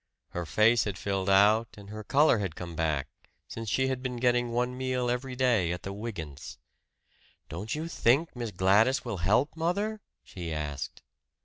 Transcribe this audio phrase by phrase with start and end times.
[0.29, 3.07] Her face had filled out and her color had come back,
[3.47, 6.57] since she had been getting one meal every day at the Wygant's.
[7.49, 11.03] "Don't you think Miss Gladys will help, mother?" she asked.